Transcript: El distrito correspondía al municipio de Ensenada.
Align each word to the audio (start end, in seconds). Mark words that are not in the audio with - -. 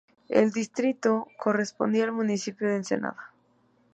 El 0.29 0.49
distrito 0.51 1.27
correspondía 1.37 2.05
al 2.05 2.11
municipio 2.11 2.67
de 2.67 2.77
Ensenada. 2.77 3.31